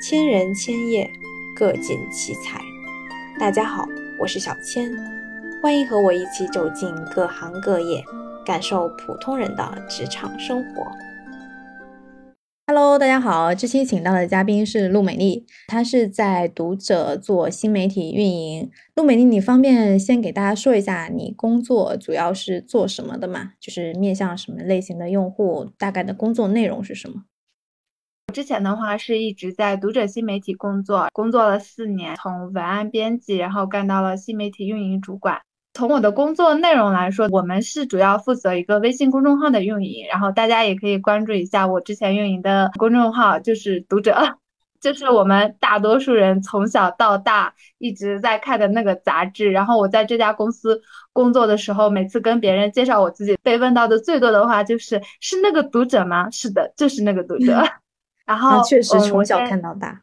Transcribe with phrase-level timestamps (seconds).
[0.00, 1.10] 千人千业，
[1.56, 2.60] 各尽其才。
[3.36, 3.84] 大家好，
[4.20, 4.88] 我是小千，
[5.60, 8.00] 欢迎和我一起走进各行各业，
[8.46, 10.86] 感受普通人的职场生活。
[12.68, 18.70] Hello，大家好，这期请到的嘉宾是陆美丽，她是在读者做新媒体运营。
[18.94, 23.54] 陆美丽，你方便先给大家说一下你工作主要是做什么的吗？
[23.58, 27.24] 就是面向什么类型的用户，大概的工作内容是什么？
[28.32, 35.40] 之前的话是一直在读者新媒体工作，工作了四年，从文案编辑，然后干到了新媒体运营主管。
[35.72, 44.36] 从我的工作内容来说，我们是主要负责一个微信公众号的运营，然后大家也可以关注一下我之前运营的公众号，就是读者，
[44.78, 49.50] 就是我们大多数人从小到大一直在看的那个杂志。
[49.50, 50.82] 然后我在这家公司
[51.12, 57.62] 工作的时候，每次跟别人介绍我自己，被问到的最多的话就是“是那个读者吗？”是的，就是那个读者。
[58.28, 60.02] 然后确实从小看到大，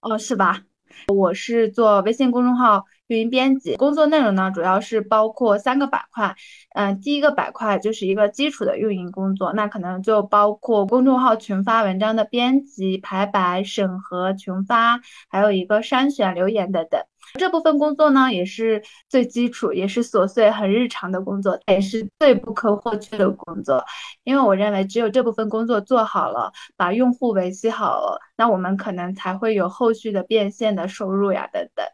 [0.00, 0.62] 哦，是吧？
[1.08, 6.34] 我是做微信公众号运营编辑，工作内容呢主要是包括三个板块。
[6.74, 17.02] 嗯，第一个板块就是一个基础的运营工作，那可能就包括公众号群发文章的编辑、排版、审核、群发，还有一个筛选、留言等等。
[17.38, 23.82] 这部分工作呢，也是最基础，也是琐碎、很日常的工作，也是最不可或缺的工作。
[24.24, 31.86] 因为我认为，只有这部分工作做好了，把用户维系好了，那我们可能才会有后续的变现的收入呀，等等。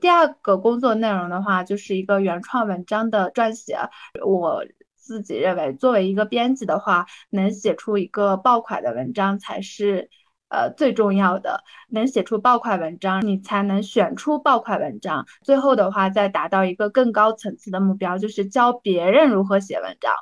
[0.00, 3.76] 第二个工作内容的话，就是一个原创文章的撰写。
[4.24, 4.64] 我
[4.96, 10.08] 自己认为，作为一个编辑的话，能写出一个爆款的文章才是。
[10.48, 15.26] 呃，最重要的，能写出爆款文章，你才能选出爆款文章。
[15.42, 20.12] 最后的话，再达到一个更高层次的目标，就是教别人如何写文章。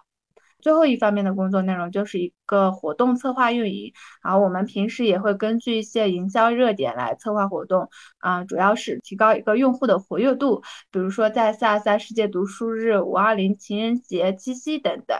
[0.60, 7.88] 最后一方面的工作内容就是一个活动策划运营，然后我们平时也会根据一些营销热点来策划活动，
[8.18, 15.16] 啊，主要是提高一个用户的活跃度，比如说在四二三世界读书日、五二零情人节、七夕等等。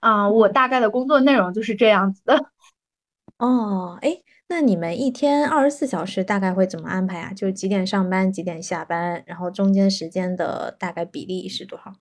[0.00, 2.50] 啊，我大概的工作内容就是这样子的。
[3.38, 7.34] 哦，哎，那你们一天二十四小时大概会怎么安排啊？
[7.34, 11.92] 就几点上班，几点下班，然后中间时间的大概比例是多少？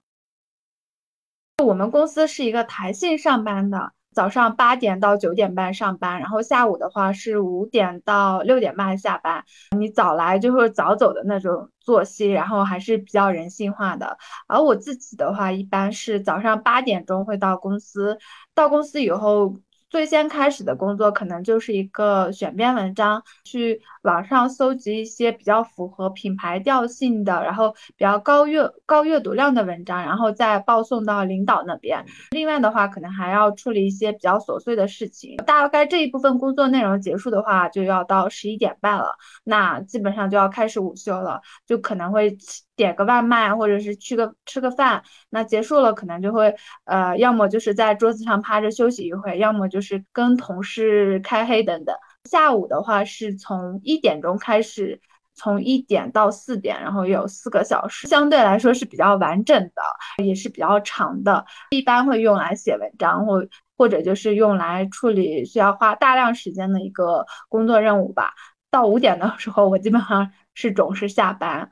[1.61, 9.43] 我们公司是一个弹性上班的，早上八点到九点半上班，然后下午的话是五点到六点半下班。
[9.77, 14.17] 你早来就是早走的那种作息，然后还是比较人性化的。
[14.47, 18.17] 而我自己的话，一般是早上八点钟会到公司，
[18.53, 19.57] 到公司以后。
[19.89, 32.03] 最先开始的工作可能就是一个选编文章，去网上搜集一些比较符合品牌调性的，然后比较高阅高阅读量的文章，然后再报送到领导那边。
[32.31, 35.37] 另外的话，可能还要处理一些比较琐碎的事情。
[35.45, 39.15] 大概这一部分工作内容结束的话，就要到十一点半了，
[39.45, 42.35] 那基本上就要开始午休了，就可能会。
[42.75, 46.55] 点个外卖，或者是去个吃个饭，那结束了可能就会，
[46.85, 51.95] 呃，要么就是在桌子上趴着休息一会，要么就是跟同事开黑等等。
[52.29, 54.99] 下午的话是从一点钟开始，
[55.35, 61.45] 从一点到四点，然后有四个小时，相对来说是比较完整的，也是比较长的。
[61.69, 63.45] 一般会用来写文章，或
[63.77, 68.33] 或者就是用来处理需要花大量时间的一个工作任务吧。
[68.71, 71.69] 到五点的时候，我基本上是准时下班。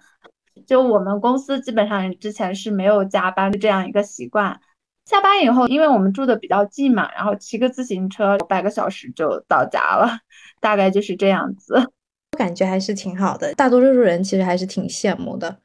[0.68, 4.60] 就我们公司基本上之前是没有加班的这样一个习惯，
[5.06, 10.20] 下班以后，因为我们住的比较近嘛，然后骑个自行车半个小时就到家了，
[10.62, 11.76] 大概就是这样子。
[12.32, 15.60] 我感觉还是挺好的，大多数人其实还是挺羡慕的。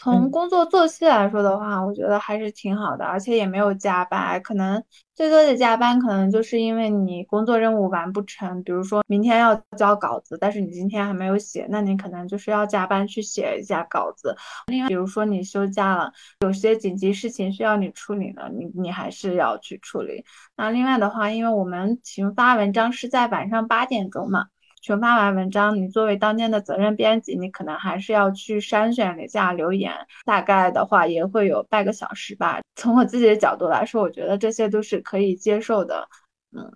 [0.00, 4.80] 从工作作息来说的话，我觉得还是挺好的，而且也没有加班，可能
[5.12, 14.36] 最多的加班可能就是因为你工作任务完不成，比如说明天要交稿子，但是你今天还没有写，那你可能就是要加班去写一下稿子。
[14.68, 20.24] 另外，比如说你休假了，有些紧急事情需要你处理的，你你还是要去处理。
[20.56, 24.46] 那另外的话，因为我们群发文章是在晚上八点钟嘛。
[24.80, 29.92] 群发完文章，你作为当天的责任编辑，你可能还是要去筛选一下留言，
[30.24, 32.60] 大概的话也会有半个小时吧。
[32.76, 36.08] 从我自己的角度来说，我觉得这些都是可以接受的。
[36.56, 36.72] 嗯，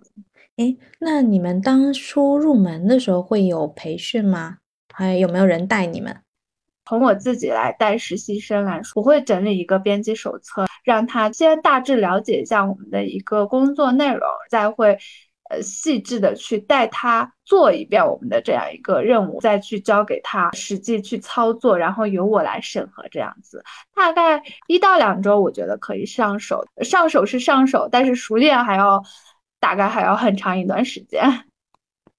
[0.57, 4.57] 诶，那你们当初入门的时候会有培训吗？
[4.93, 6.15] 还有没有人带你们？
[6.85, 14.97] 从我自己来带实习生来说，我会整理一个编辑手册，让他先大致了解一下我们的一个工作内容，再会。
[15.53, 23.63] 呃，细致的去带他做一遍我们的这样一个任务，再去交给他实际去操作，然后由我来审核这样子，
[23.93, 26.65] 大概一到两周，我觉得可以上手。
[26.81, 29.03] 上手是上手，但是熟练还要
[29.59, 31.21] 大概还要很长一段时间。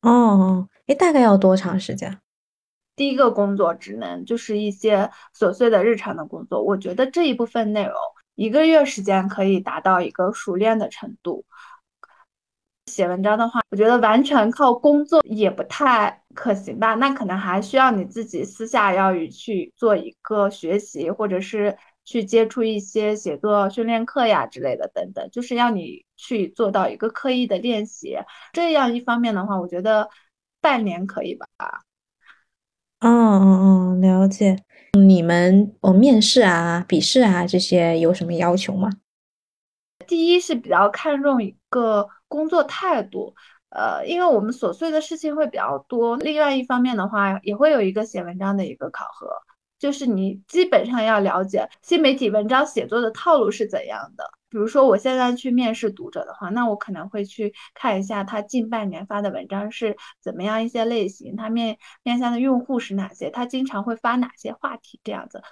[0.02, 2.18] 哦，哎，大概要多长时间？
[2.94, 7.94] 第一个工作职能就是一些琐碎的日常的工作，我觉得这一部分内容
[8.36, 11.44] 一个月时间可以达到一个熟练的程度。
[12.86, 28.18] 写文章的话，我觉得完全靠工作也不太可行吧，那可能还需要你自己私下要去做一个学习，或者是去接触一些写作训练课呀之类的等等，就是要你去做到一个刻意的练习。
[28.52, 30.08] 这样一方面的话，我觉得
[30.60, 31.46] 半年可以吧。
[33.00, 34.58] 嗯嗯嗯，了解。
[34.98, 38.90] 你们哦，面试啊、笔试啊这些有什么要求吗？
[40.06, 43.34] 第一是比较看重一个工作态度，
[43.70, 46.16] 呃，因为我们琐碎的事情会比较多。
[46.16, 49.28] 另外一方面的话，也会有一个写文章的一个考核，
[49.78, 54.24] 就是你基本上要了解新媒体文章写作的套路是怎样的。
[54.50, 65.42] 比如说，我现在去面试读者的话，那我可能会去看一下他近半年发的文章是怎么样一些类型，他面面向的用户是哪些，他经常会发哪些话题这样子。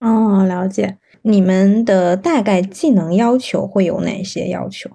[0.00, 0.98] 哦，了解。
[1.22, 4.90] 你们的大概技能要求会有哪些要求？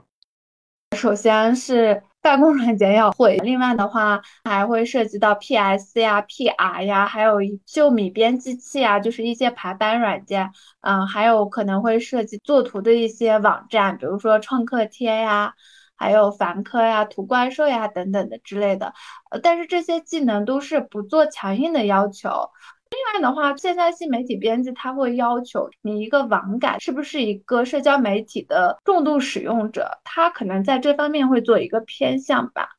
[0.97, 10.51] 首先是办公软件要会，另外的话还会涉及到 PS 呀、PR 呀，还有秀米编辑器啊，就是一些排版软件。
[10.81, 15.53] 嗯，还有可能会涉及作图的一些网站，比如说创客贴呀，
[15.95, 18.93] 还有凡科呀、图怪兽呀等等的之类的。
[19.29, 22.49] 呃，但是这些技能都是不做强硬的要求。
[22.91, 32.69] 另外的话，现在新媒体编辑他会要求你一个网感是不是一个社交媒体的重度使用者，他可能在这方面会做一个偏向吧。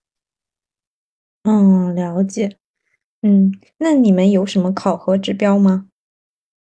[1.45, 2.57] 嗯，了解。
[3.23, 5.87] 嗯，那你们有什么考核指标吗？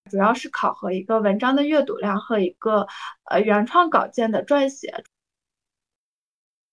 [0.09, 2.87] 主要是考核一个文章的阅读量和一个
[3.25, 5.03] 呃原创稿件的撰写。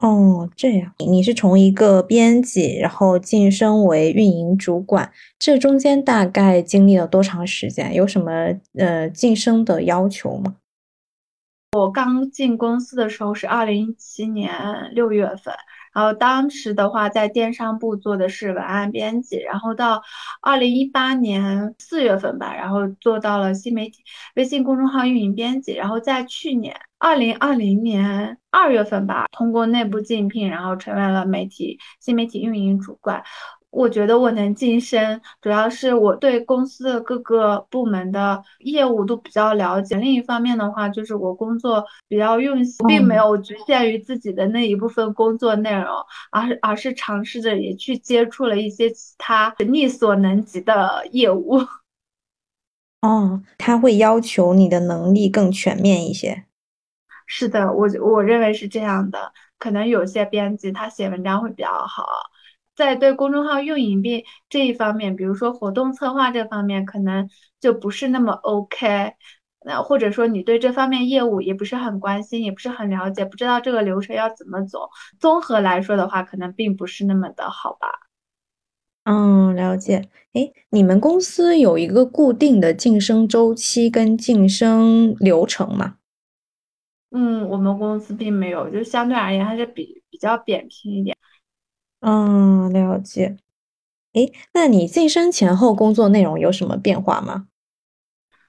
[0.01, 7.95] 哦，这样，你是从一个编辑，然后晋升为运营主管，这中间大概经历了多长时间？
[7.95, 8.33] 有什么
[8.79, 10.57] 呃晋升的要求吗？
[11.77, 14.51] 我刚进公司的时候是二零一七年
[14.93, 15.55] 六月份。
[15.93, 20.03] 然后当时的话，在电商部做的是文案编辑，然后到
[20.41, 24.05] 二零一八年四月份吧，然后做到了新媒体
[24.35, 33.23] 微信公众号运营编辑，然后在去年二零二零年二月份吧，通过内部竞聘，然后成为了媒体新媒体运营主管。
[33.71, 39.97] 我觉得我能晋升，主要是我对公司的各个部门的业务都比较了解。
[39.97, 45.87] 另一方面的话，就是我工作比较用心，并没有局限于自己的那一部分工作内容，
[46.33, 51.59] 而是而是尝试着也去接触了一些其他力所能及的业务。
[53.03, 56.45] 哦，他会要求你的能力更全面一些。
[57.27, 59.33] 是的，我我认为是这样的。
[59.59, 62.05] 可能有些编辑他写文章会比较好。
[62.81, 67.29] 在对公众号运营并这一方面，比如说活动策划这方面，可能
[67.61, 69.13] 就不是那么 OK。
[69.67, 74.89] 那或者说你对这方面业务也不是很关心，也不是很了解，不知道这个流程要怎么走。
[75.19, 77.89] 综合来说的话，可能并不是那么的好吧。
[79.05, 80.09] 嗯，了解。
[80.33, 85.97] 哎，你们公司有一个固定的晋升周期跟晋升流程吗？
[87.11, 91.15] 嗯，我们公司并没有，就相对而言还是比比较扁平一点。
[92.01, 93.37] 嗯，了解。
[94.15, 97.47] 诶，那你晋升前后工作内容有什么变化吗？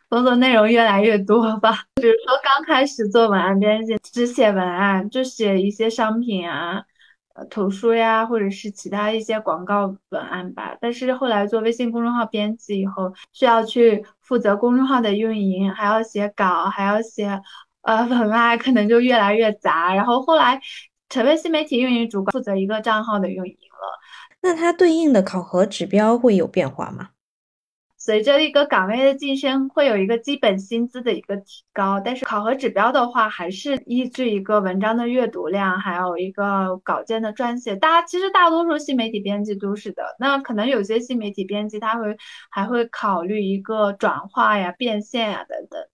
[0.09, 1.83] 工作内容越来越多吧。
[2.01, 6.81] 比如说刚开始做文案编辑，只写文案，就写一些商品啊、
[7.35, 10.75] 呃图书呀，或者是其他一些广告文案吧。
[10.81, 17.41] 但是后来做微信公众号编辑以后，需要去负责公众号的运营，还要写稿，还要写
[17.81, 19.93] 呃文案，可能就越来越杂。
[19.93, 20.59] 然后后来。
[21.11, 23.99] 成为新媒体运营主管，负责一个账号的运营了。
[24.41, 27.09] 那它对应的考核指标会有变化吗？
[27.97, 37.75] 随着一个岗位的晋升，会有一个基本薪资的一个提高，但是考核指标的话，还是依据一个文章的阅读量，还有一个稿件的撰写。
[37.75, 40.15] 大家其实大多数新媒体编辑都是的。
[40.17, 42.17] 那可能有些新媒体编辑他会
[42.49, 45.85] 还会考虑一个转化呀、变现呀等等。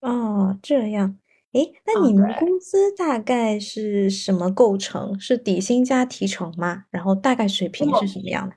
[0.00, 1.16] 哦，这样。
[1.52, 5.18] 哎，那你们工资大概是什么构成？
[5.18, 6.84] 是底薪加提成吗？
[6.90, 8.54] 然后大概水平是什么样的？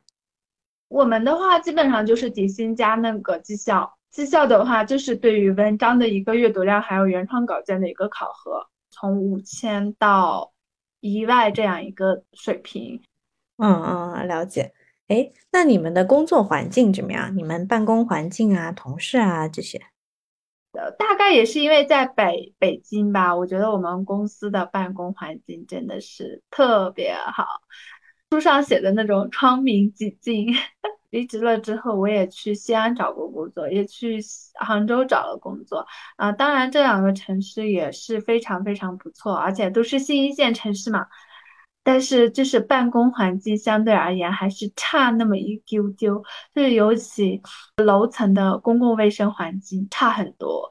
[0.90, 10.52] 我们的话基本上就是底薪加那个绩效，绩效的话就是对于文章的一个阅读量，还有原创稿件的一个考核，从五千到
[11.00, 13.02] 一万这样一个水平。
[13.58, 14.74] 嗯嗯，了解。
[15.08, 17.36] 哎，那你们的工作环境怎么样？
[17.38, 19.80] 你们办公环境啊，同事啊这些？
[20.74, 27.46] 呃，大概也是因为在北北京吧，我觉得我们公司的办公环境真的是特别好。
[28.32, 30.54] 书上写的那种窗明几净。
[31.10, 34.20] 离职了之后，我也去西安找过工作，也去
[34.60, 36.32] 杭州找了工作啊。
[36.32, 41.08] 当然，这两个城市也是非常非常不错，而且都是新一线城市嘛。
[41.82, 47.42] 但是，就是办公环境相对而言还是差那么一丢丢，就是尤其
[47.78, 50.70] 楼层的公共卫生环境差很多。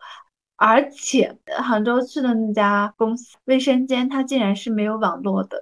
[0.57, 5.61] 而且，杭州去的那家公司卫生间，它竟然是没有网络的。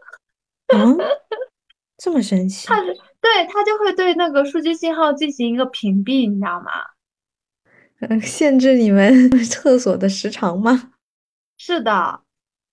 [0.75, 0.99] 嗯，
[1.97, 2.67] 这么神奇？
[2.67, 6.71] 它对，它就会对那个数据信号进行一个屏蔽，你知道吗？
[8.01, 10.93] 嗯，限制你们 厕所的时长吗？
[11.57, 12.21] 是的。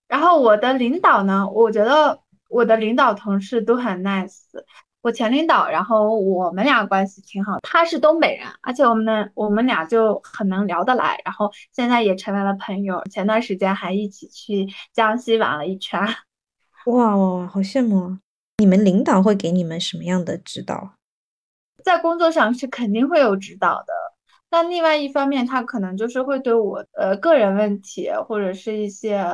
[0.10, 2.23] 然后我的领导呢，我觉得。
[2.54, 4.44] 我的领导同事都很 nice，
[5.02, 7.58] 我前领导，然后我们俩关系挺好。
[7.64, 13.04] 他是东北人，而且我们呢，我们俩就很能聊得来，然后现在也成为了朋友。
[13.10, 16.00] 前段时间还一起去江西玩了一圈。
[16.86, 18.20] 哇哇，好羡慕！
[18.60, 20.94] 你们领导会给你们什么样的指导？
[21.84, 23.94] 在工作上是肯定会有指导的，
[24.48, 29.26] 但另外一方面，他可能就是会对我呃个人问题或者是一些。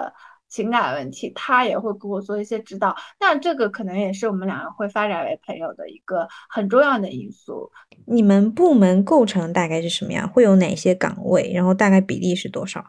[0.49, 7.71] 情感问题，他也会给我做一些指导，那这个可能也是我们两个会发展为朋友的一个很重要的因素。
[8.05, 10.27] 你们部门构成大概是什么样？
[10.27, 11.51] 会有哪些岗位？
[11.53, 12.83] 然后大概比例是多少？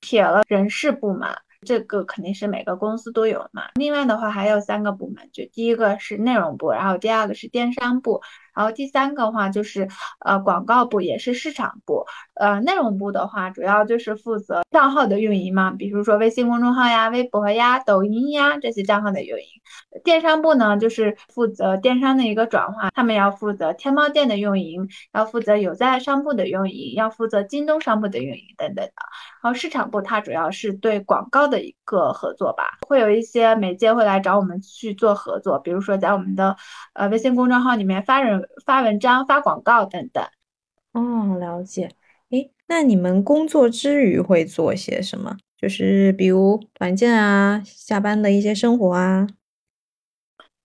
[0.00, 1.36] 撇了人事部嘛。
[1.66, 3.64] 这个肯定是每个公司都有嘛。
[3.74, 8.22] 另外的话还有三个部门，就第一个是内容部，然后第二个是电商部，
[8.54, 9.88] 然后第三个话就是
[10.20, 12.04] 呃广告部，也是市场部。
[12.34, 19.44] 呃，内容部的话主要就是负责账号的运营嘛，比如说微信公众号呀、微博呀、抖音呀这些账号的运营。
[20.04, 28.92] 电商部呢就是负责电商的一个转化，他们要负责天猫店的运营，要负责有在商铺的运营，要负责京东商铺的运营等等的。
[29.42, 36.56] 然后市场部它主要是对广告的一个合作吧，会有一些媒介会来找我们去做合作，比如说在我们的
[36.94, 40.24] 呃微信公众号里面发人发文章、发广告等等。
[40.92, 41.90] 哦，了解。
[42.30, 45.36] 诶，那你们工作之余会做些什么？
[45.56, 49.26] 就是比如团建啊，下班的一些生活啊。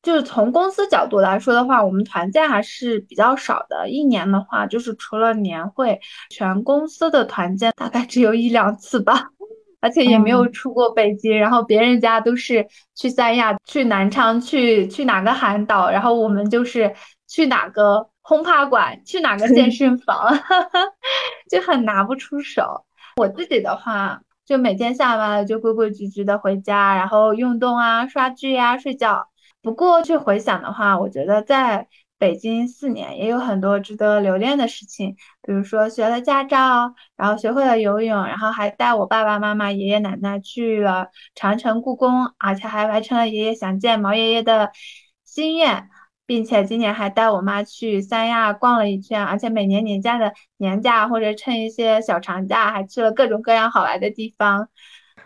[0.01, 3.89] 就是从公司角度来说的话，我们团建还是比较少的。
[3.89, 9.29] 一年的话，就是除了年会，全公司的团建大概只有一两次吧，
[9.81, 11.35] 而且也没有出过北京。
[11.35, 16.93] 然后别人家都是去三亚、去南昌、去去哪个海岛，然后我们就是
[17.35, 20.33] 去哪个轰趴馆、去哪个 健身房，
[21.51, 22.85] 就很拿不出手。
[23.17, 29.27] 我自己的话，就每天下班了就规规矩矩的回家，然后运动啊、刷剧呀、睡觉。
[29.61, 44.71] 不过去回想的话，我觉得在北京四年也有很多值得留恋的事情，比如说学了驾照，然后学会了游泳，然后还带我爸爸妈妈、爷爷奶奶去了长城、故宫，而且还完成了爷爷想见毛爷爷的
[45.25, 45.89] 心愿，
[46.25, 54.67] 并且今年还带我妈去三亚逛了一圈，而且每年年假的年假或者趁一些小长假，还去了各种各样好玩的地方。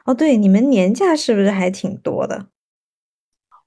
[0.06, 2.48] 哦，对，你们年假是不是还挺多的？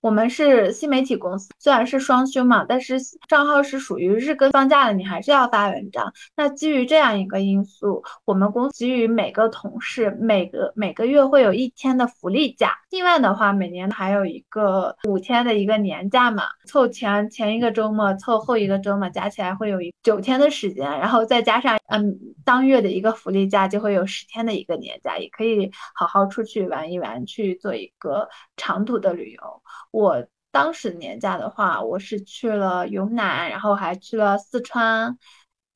[0.03, 6.13] 我们是新媒体公司，虽然是双休嘛，但是账号是属于日更放假的，你还是要发文章。
[6.35, 29.63] 那基于这样一个因素，我们公司给予每个同事每个每个月会有一天的福利假，另外的话每年还有一个五天的一个年假嘛，凑前前一个周末，凑后一个周末，加起来会有一九天的时间，然后再加上嗯当月的一个福利假，就会有十天的一个年假，也可以好好出去玩一玩，去做一个长途的旅游。
[29.93, 35.17] 我当时年假的话，我是去了云南，然后还去了四川，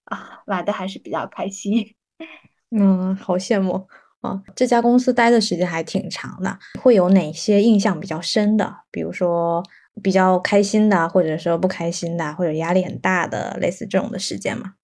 [0.04, 1.94] 啊，玩的还是比较开心。
[2.76, 3.86] 嗯，好羡慕
[4.22, 4.42] 啊！
[4.56, 8.74] 这家公司待的时间还挺长的，会有哪些印象比较深的？
[8.90, 9.62] 比如说
[10.02, 14.74] 比较开心的，或者说不开心的，或者压力很大的，类似这种的事件吗？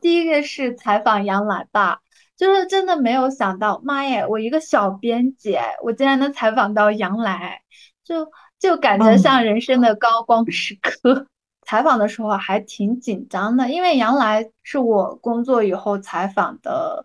[0.00, 2.00] 第一个是采访杨澜吧，
[2.36, 7.58] 就是真的没有想到，妈耶，我一个小编辑，我竟然能采访到杨澜。
[8.04, 11.26] 就就感觉像人生的高光时刻。
[11.66, 17.04] 采访的时候还挺紧张的，因为杨澜是我工作以后采访的，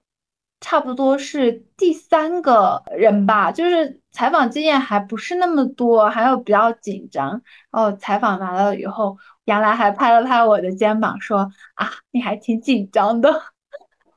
[0.60, 3.52] 差不多是第三个人吧。
[3.52, 7.30] 就是采访经验还不是那么多，还有比较紧张。
[7.70, 13.44] 然后采访完了以后，杨澜还拍了拍我的肩膀，说：“啊，你还挺紧张的。”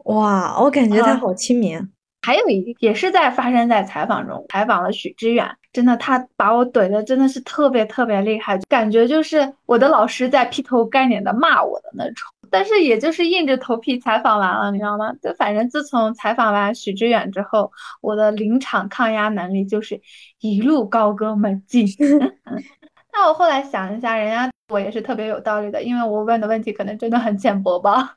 [0.06, 1.92] 哇，我感觉他好亲民。
[2.28, 12.28] 还有一也是在发生在采访中，采访了许知远，真的他把我怼的真的是特别特别厉害，感觉就是我的老师在劈头盖脸的骂我的那种。
[12.50, 15.11] 但是也就是硬着头皮采访完了，你知道吗？
[15.23, 19.99] 就反正自从采访完许知远之后，我的临场抗压能力就是
[20.40, 21.87] 一路高歌猛进。
[23.11, 28.16] 那我后来想一下，人家我也是特别有道理的，因为我问的问题可能真的很浅薄吧。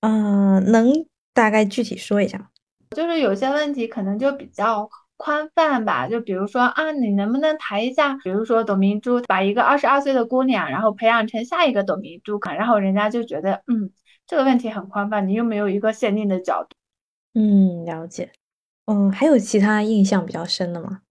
[0.00, 0.92] 嗯，能
[1.32, 2.49] 大概具体说一下？
[2.96, 13.92] 就是有些问题可能就比较宽泛吧，就比如说啊，你能不能谈一下，比如说董明珠把一个二十二岁的姑娘，然后培养成下一个董明珠，然后人家就觉得，嗯，
[14.26, 16.74] 这个问题很宽泛，你又没有一个限定的角度。
[17.34, 18.32] 嗯，了解。
[18.86, 21.02] 嗯，还有其他印象比较深的吗？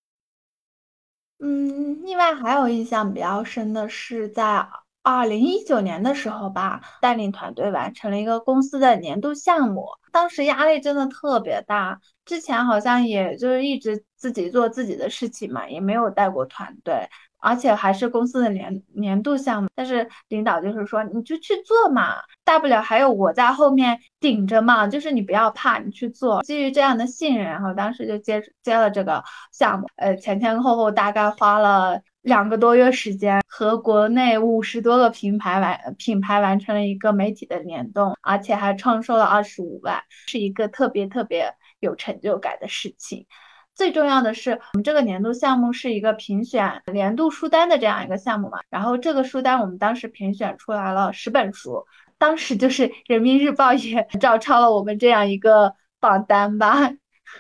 [1.40, 4.68] 嗯，另外还有印象比较深的是在
[5.02, 12.00] 二零一九年的时候吧，带领团队完成了一个公司的年度项目，当时压力真的特别大。
[12.26, 17.08] 之前好像也就是一直自己做自己的事情嘛，也没有带过团队。
[17.42, 26.44] 而且还是公司的年年度项目，但是领导就是说你就去做嘛，大不了还有我在后面顶着嘛，就是你不要怕，你去做。
[26.44, 43.26] 基于这样的信任，然后当时就接接了这个项目，呃，前前后后大概花了两个多月时间，和国内五十多个品牌完品牌完成了一个媒体的联动，而且还创收了二十五万，是一个特别特别有成就感的事情。
[43.74, 48.60] 最重要的是，我们这个年度项目是一个评选年度书单的这样一个项目嘛。
[48.70, 51.86] 然后这个书单我们当时评选出来了十本书，
[52.18, 56.92] 当时就是人民日报也 照抄了我们这样一个榜单吧。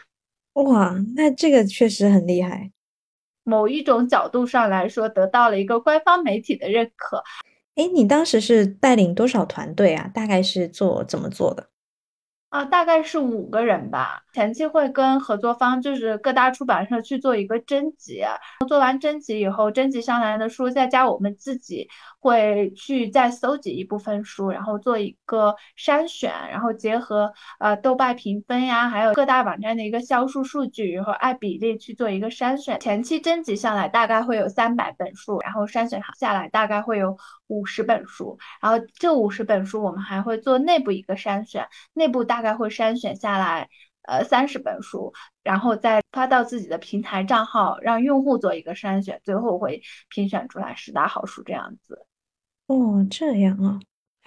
[0.54, 2.72] 哇，那这个确实很厉害。
[3.50, 7.24] 某一种角度上来说，得到了一个官方媒体的认可。
[7.76, 10.10] 哎，你当时是带领多少团队啊？
[10.14, 11.66] 大概是做怎么做的？
[12.50, 14.24] 啊，大概是五个人吧。
[14.34, 18.24] 前期会跟合作方，就是各大出版社去做一个征集，
[18.68, 21.88] 做完征集以后，征集上来的书再加我们自己
[22.20, 32.80] 会去再搜集一部分书，然后做一个筛选，然后结合呃豆瓣评分呀，还有各大网站的一个销售数据，然后按比例去做一个筛选。
[32.80, 37.16] 前期征集上来大概会有三百本书，然后筛选下来大概会有
[37.50, 42.40] 五十本书，然后这五十本书我们还会做内部一个筛选，内部大。
[42.40, 43.68] 概会筛选下来，
[44.04, 52.06] 呃，三十本书，然后再发到自己的平台账号，让用户做一个筛选，最后会评选出来十大好书这样子。
[52.68, 53.78] 哦，这样啊。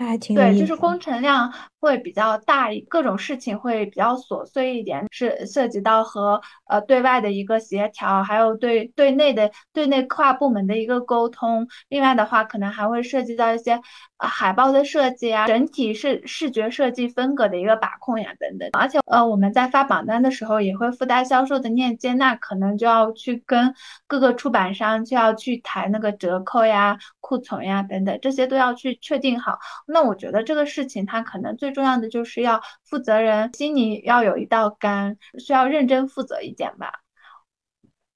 [0.02, 11.66] 还挺对，就是工程量会比较大，各种事情会比较琐碎一点，是涉及到和呃对外的一个协调，还有对对内的对内跨部门的一个沟通。
[11.88, 13.80] 另外的话，可能还会涉及到一些
[14.28, 18.68] 海报的设计啊，整体视视觉设计风格的一个把控呀等等。
[18.72, 23.74] 而且呃我们在发榜单的时候也会附带销售的链接，那可能就要去跟
[24.06, 29.58] 各个出版商就要去谈那个折扣呀、库存呀等等，这些都要去确定好。
[29.86, 36.92] 那我觉得这个事情，它可能最重要的就是要负责人心里要有一道杆，需要认真负责一点吧。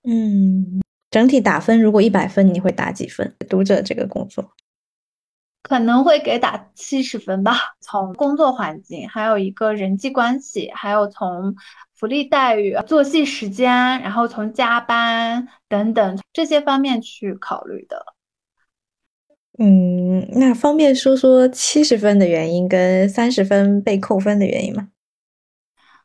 [0.04, 3.34] 嗯，整体打分，如果一百分，你会打几分？
[3.48, 4.52] 读者这个工作
[5.68, 7.74] 可能会给打七十分吧。
[7.81, 11.55] 从工作环境，还有一个人际关系，还有从
[11.94, 18.05] 福利待遇、作息时间，然后从加班等等这些方面去考虑的。
[19.59, 24.88] 嗯，那方便说说七十分的原因跟三十分被扣分的原因吗？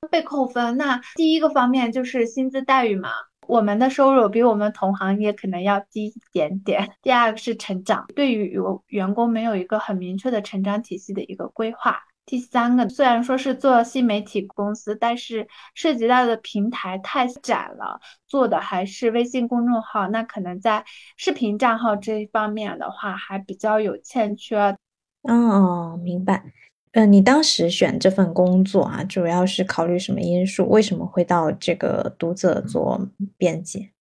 [0.10, 3.12] 被扣分，那第一个方面就是薪资待遇嘛，
[3.48, 6.90] 我们的收入比我们同行业可能要低一点点。
[7.02, 12.00] 第二个是成长，对于有员工没有一个很明确的成长体系的一个规划。
[12.24, 20.86] 第三个，虽然说是做新媒体公司，但是涉及到的平台太窄了，做的还是微信公众号，那可能在
[21.18, 24.78] 视频账号这一方面的话，还比较有欠缺。
[25.24, 26.44] 哦，明白。
[26.94, 30.68] 呃，你当时选这份工作啊，主要是考虑什么因素？
[30.68, 33.00] 为什么会到这个读者做
[33.38, 33.92] 编辑？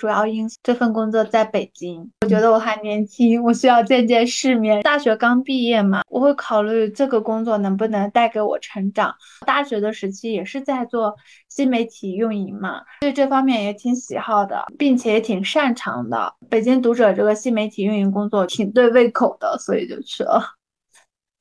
[0.00, 4.82] 主要因素，这份工作在北京，我觉得我还年轻，我需要见见世面。
[4.82, 9.14] 大学刚毕业嘛，我会考虑这个工作能不能带给我成长。
[9.46, 11.14] 大学的时期也是在做
[11.48, 16.34] 新媒体运营嘛，对这方面也挺喜好的，并且也挺擅长的。
[16.50, 20.42] 北京读者这个新媒体运营工作挺对胃口的，所以就去了。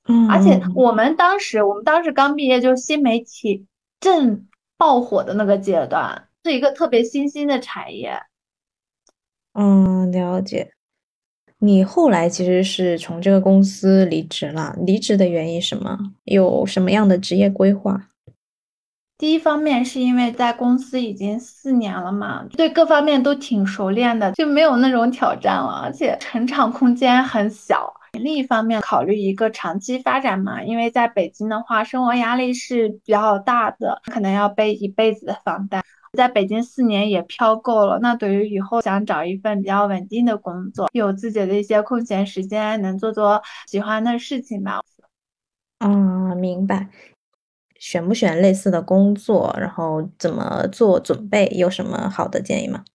[0.07, 3.65] 嗯，而且我们当时，我们当时刚毕业，就是新媒体
[3.99, 4.45] 正
[4.77, 8.21] 爆火的那个阶段，是一个特别新兴的产业。
[9.53, 10.71] 嗯，了解。
[11.59, 15.97] 你后来其实是从这个公司离职了，离职的原因什么？
[16.25, 18.09] 有什么样的职业规划？
[19.17, 27.91] 第一方面是因为在公司已经四年了嘛，对各方面都挺熟练的，就没有那种挑战了，而且成长空间很小。
[28.19, 35.83] 另一方面，考虑一个长期发展嘛，因为在北京的话，生活压力是比较大的，可能要背一辈子的房贷。
[36.13, 37.99] 在北京四年也漂够了。
[38.01, 44.81] 那对于以后想找一份比较稳定的工作，有自己的一些空闲时间，能做做喜欢的事情吧。
[45.79, 46.87] 啊，明白。
[47.77, 52.85] 选不选类似的工作，然后怎么做准备，有什么好的建议吗？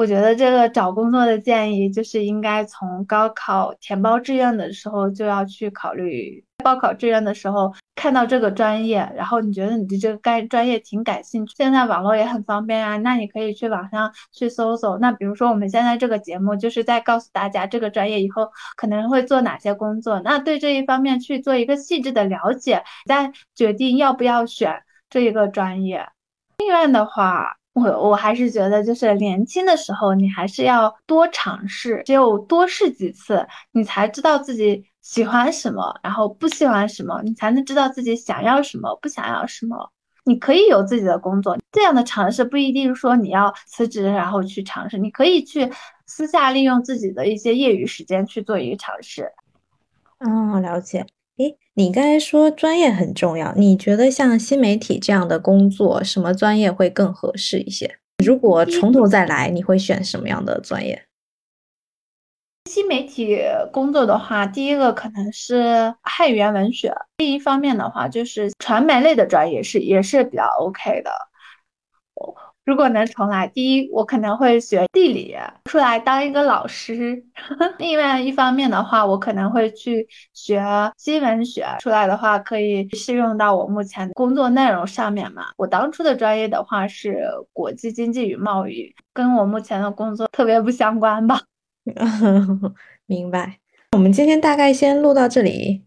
[0.00, 14.96] 我觉得这个找工作的建议就是应该从高考填报志愿的时候就要去考虑，报考志愿的时候看到这个专业，然后你觉得你对这个该专业挺感兴趣，现在网络也很方便啊，那你可以去网上去搜搜。
[14.96, 26.08] 那比如说我们现在这个节目就是在告诉大家这个专业以后可能会做哪些工作，那对这一方面去做一个细致的了解，再决定要不要选这一个专业。
[26.56, 27.58] 志愿的话。
[27.72, 39.90] 我我还是觉得，就是年轻的时候，你还是要多尝试，只有多试几次，你才知道自己喜欢什么，然后不喜欢什么，你才能知道自己想要什么，不想要什么。
[40.24, 45.70] 你可以有自己的工作，这样的尝试不一定说你要辞职然后去尝试，你可以去
[46.06, 49.32] 私下利用自己的一些业余时间去做一个尝试。
[50.18, 51.06] 哦，了解。
[51.80, 57.98] 诶，你刚才说专业很重要，你觉得像新媒体这样的工作，什么专业会更合适一些？
[58.22, 61.06] 如果从头再来，你会选什么样的专业？
[62.70, 63.40] 新媒体
[63.72, 71.10] 工作的话，第一个可能是汉语言文学，另一方面的话就是传媒类的专业是也是比较 OK 的。
[72.70, 77.20] 如果能重来，第一我可能会学地理，出来当一个老师。
[77.78, 80.62] 另外一方面的话，我可能会去学
[80.96, 85.46] 新闻学，出来的话可以适用到我目前工作内容上面嘛。
[85.56, 91.40] 我当初的专业的话是国际经济与贸易，跟我目前的工作特别不相关吧。
[93.06, 93.58] 明白。
[93.90, 95.82] 我们今天大概先录到这里。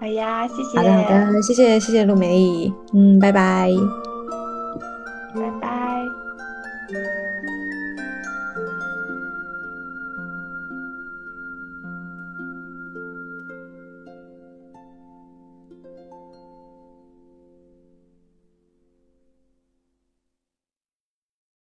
[0.00, 0.78] 好呀，谢谢。
[0.78, 2.74] 好的，好的，谢谢，谢谢陆美丽。
[2.92, 3.70] 嗯，拜拜。
[6.92, 7.21] 拜拜。